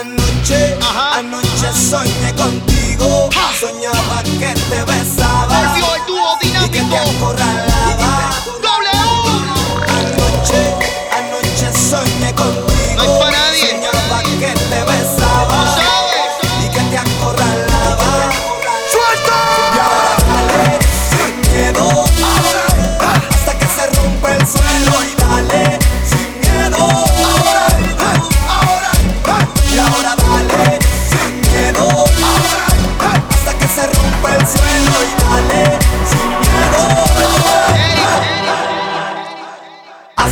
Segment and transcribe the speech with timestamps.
[0.00, 1.18] Anoche, Ajá.
[1.18, 3.30] anoche soñé contigo.
[3.58, 5.46] Soñaba que te besaba.
[5.68, 6.66] Volvió el dúo dinámico.
[6.66, 6.98] Y que te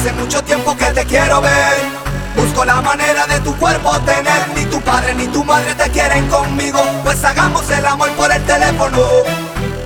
[0.04, 1.76] Hace mucho tiempo que te quiero ver.
[2.36, 4.48] Busco la manera de tu cuerpo tener.
[4.54, 6.78] Ni tu padre ni tu madre te quieren conmigo.
[7.02, 9.00] Pues hagamos el amor por el teléfono.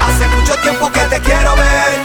[0.00, 2.00] Hace mucho tiempo que te quiero ver.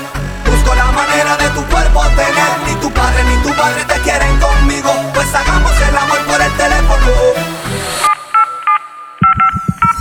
[0.45, 2.53] Busco la manera de tu cuerpo tener.
[2.67, 4.93] Ni tu padre ni tu madre te quieren conmigo.
[5.15, 7.11] Pues hagamos el amor por el teléfono.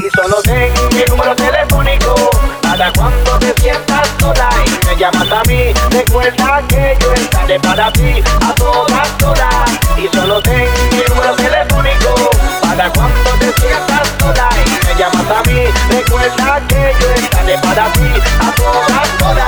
[0.01, 2.62] Y solo sé mi número telefónico.
[2.73, 7.93] Para cuando te sientas sola y me llamas a mí, recuerda que yo estaré para
[7.93, 9.71] ti a todas horas.
[9.99, 12.31] Y solo ten mi número telefónico.
[12.63, 17.93] Para cuando te sientas sola y me llamas a mí, recuerda que yo estaré para
[17.93, 18.09] ti
[18.41, 19.42] a todas horas.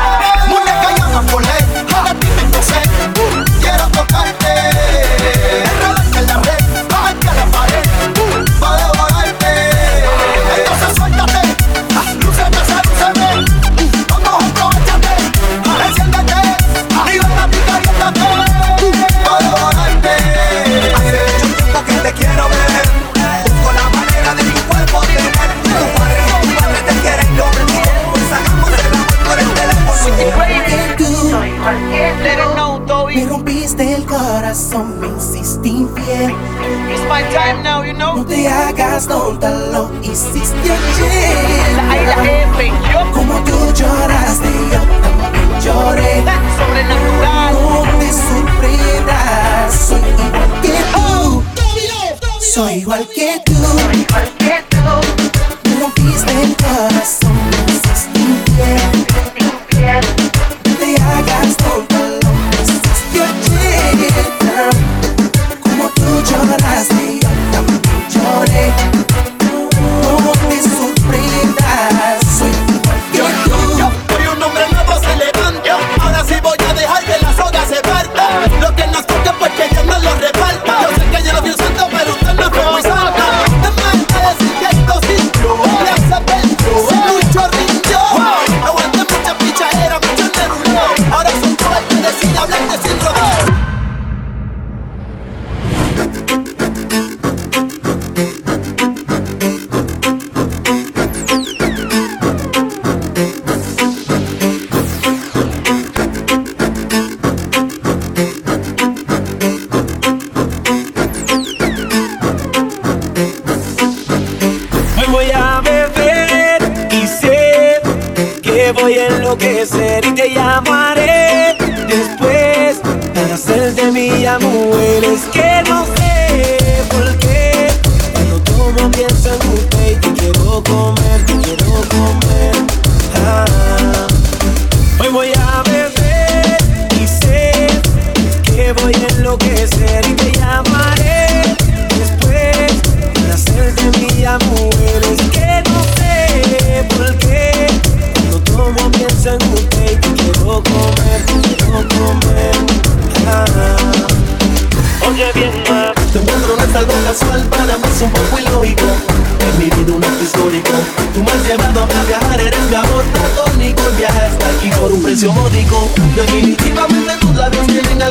[53.06, 53.53] like it.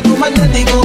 [0.03, 0.82] tu magnético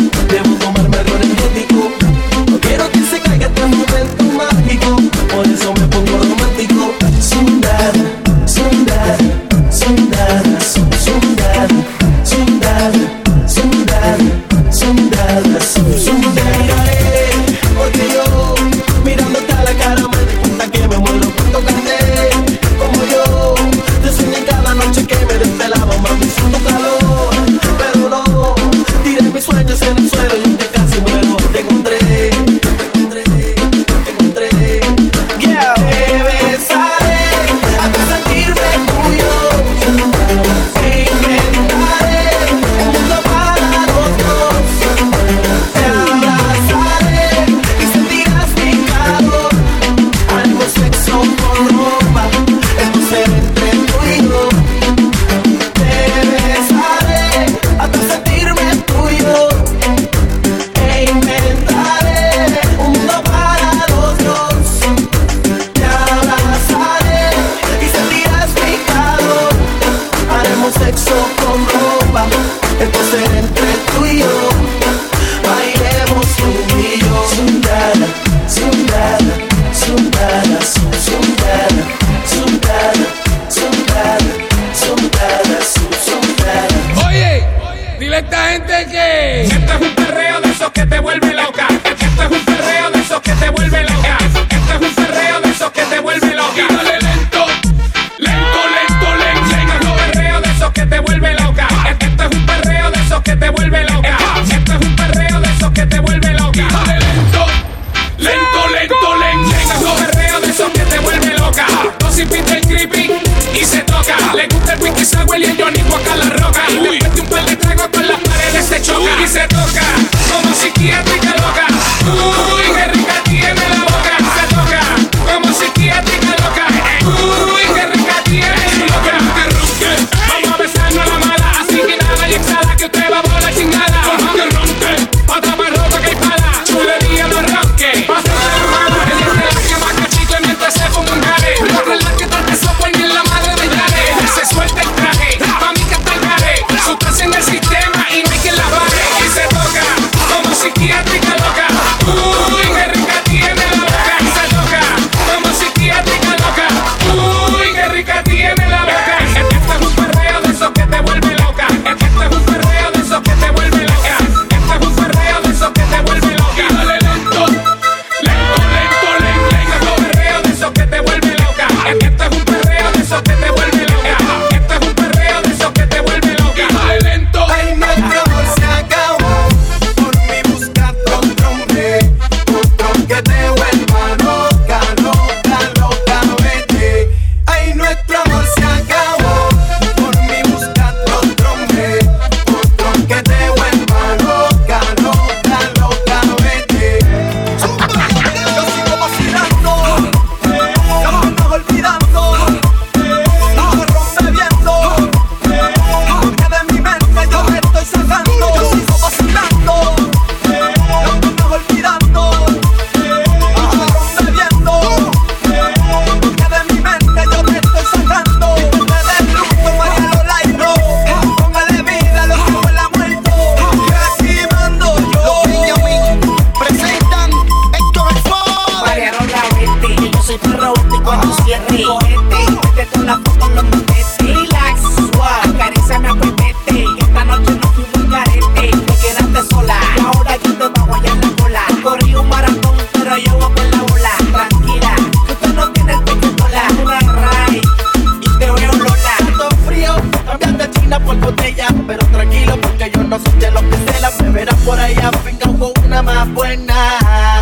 [251.87, 255.11] pero tranquilo porque yo no soy de los que se las me verás por allá,
[255.25, 256.99] fincao con una más buena.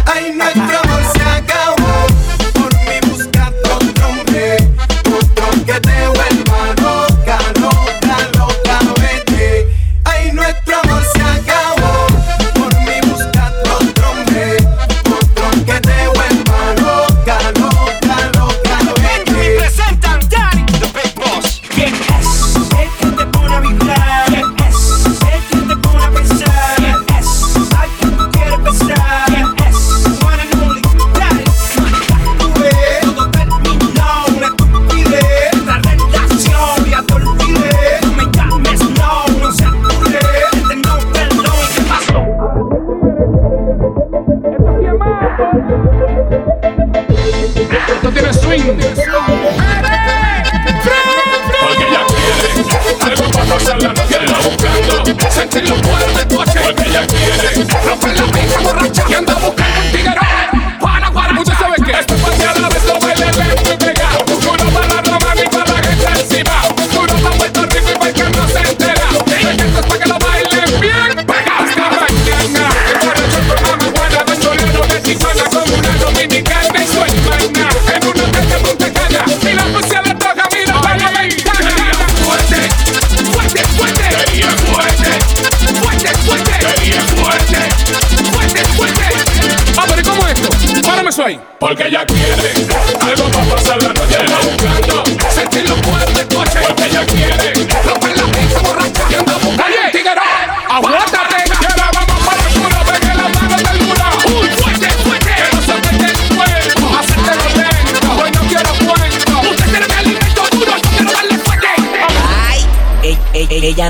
[0.06, 1.15] Ay, nuestro amor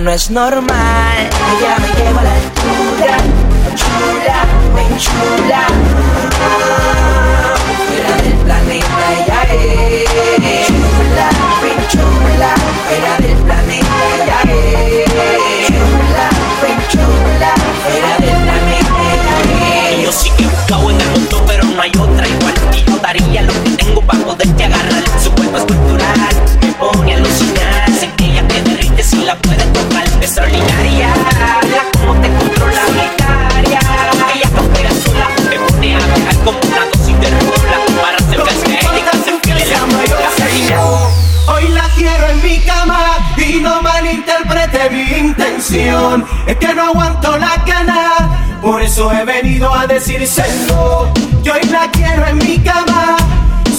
[0.01, 1.31] no es normal.
[1.59, 3.17] Ella me lleva a la altura,
[3.75, 6.26] chula, me chula.
[48.67, 51.13] Por eso he venido a decírselo.
[51.45, 53.17] Yo hoy la quiero en mi cama.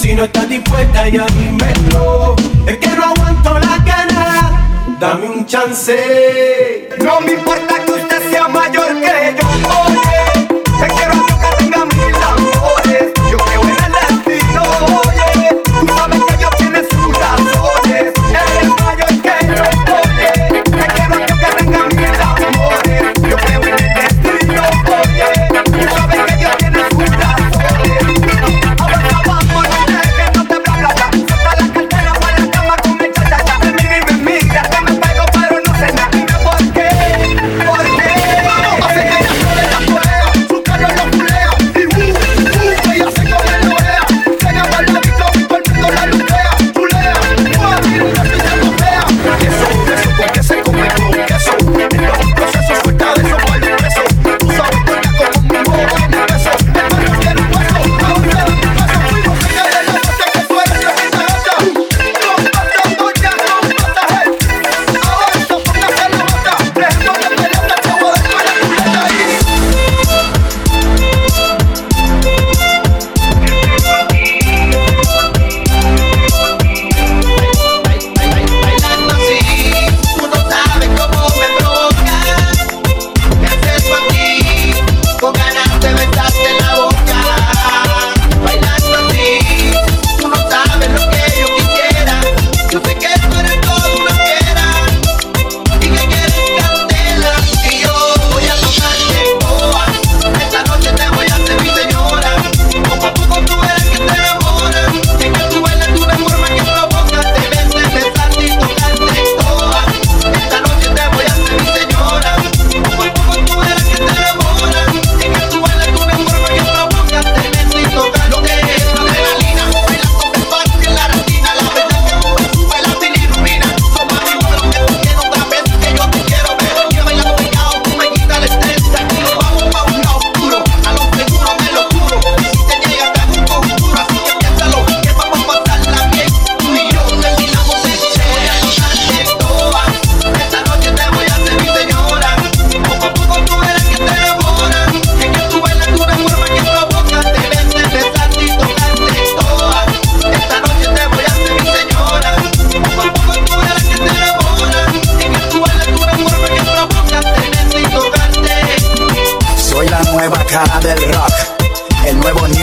[0.00, 2.34] Si no estás dispuesta, ya dímelo.
[2.66, 4.96] Es que no aguanto la gana.
[4.98, 6.88] Dame un chance.
[7.04, 9.37] No me importa que usted sea mayor que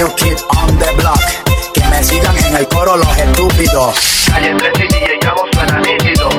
[0.05, 1.19] New Kid on the Block.
[1.73, 3.95] Que me sigan en el coro los estúpidos.
[4.29, 6.29] Calle 13 y DJ Gabo suena nítido.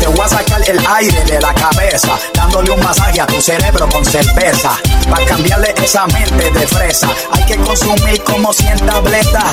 [0.00, 3.86] Te voy a sacar el aire de la cabeza, dándole un masaje a tu cerebro
[3.90, 4.78] con cerveza.
[5.10, 9.44] Para cambiarle esa mente de fresa, hay que consumir como 100 tabletas.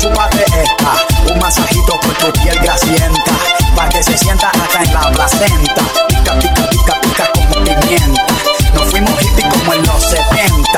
[0.00, 3.32] Chúpate esta, un masajito por tu piel grasienta.
[3.76, 5.82] Para que se sienta acá en la placenta.
[6.08, 8.31] Pica, pica, pica, pica como pimienta.
[8.74, 10.70] Nos fuimos hippie como en los 70.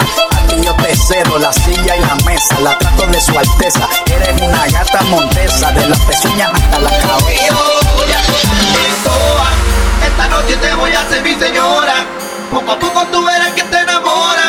[0.42, 2.58] Aquí yo te cedo la silla y la mesa.
[2.60, 3.88] La trato de su alteza.
[4.06, 7.56] Eres una gata montesa, de las pezuñas hasta la cabeza.
[10.06, 11.94] Esta noche te voy a hacer mi señora.
[12.50, 14.43] Poco a poco tú verás que te enamoras.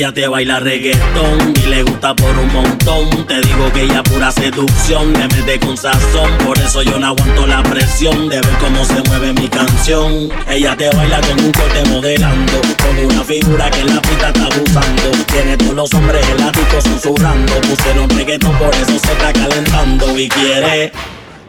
[0.00, 3.26] Ella te baila reggaetón y le gusta por un montón.
[3.26, 6.38] Te digo que ella pura seducción, le mete con sazón.
[6.38, 10.30] Por eso yo no aguanto la presión de ver cómo se mueve mi canción.
[10.48, 15.10] Ella te baila con un corte modelando, con una figura que la pista está abusando.
[15.30, 17.60] Tiene todos los hombres eláticos susurrando.
[17.60, 20.92] Pusieron reggaetón, por eso se está calentando y quiere.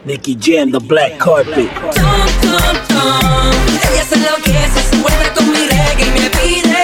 [0.04, 1.70] Nicky Jam, the black carpet.
[1.94, 2.02] Tom,
[2.42, 3.50] tom, tom.
[3.94, 6.81] Ella se enloquece, se encuentra con mi reggae y me pide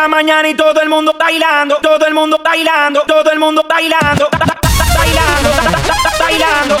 [0.00, 4.30] la mañana y todo el mundo bailando, todo el mundo bailando, todo el mundo bailando,
[4.96, 5.50] bailando,
[6.18, 6.78] bailando,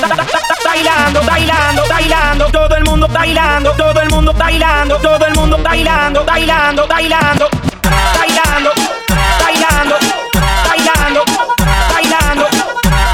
[0.64, 6.24] bailando, bailando, bailando, todo el mundo bailando, todo el mundo bailando, todo el mundo bailando,
[6.24, 7.48] bailando, bailando,
[8.16, 8.72] bailando,
[9.44, 9.96] bailando,
[10.66, 11.24] bailando,
[11.92, 12.46] bailando,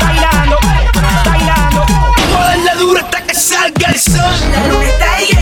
[0.06, 0.56] bailando,
[1.24, 1.86] bailando.
[2.32, 4.36] Ponle duro hasta que salga el sol.
[4.52, 5.35] La luna está llena